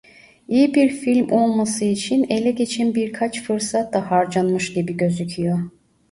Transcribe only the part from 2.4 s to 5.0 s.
geçen birkaç fırsat da harcanmış gibi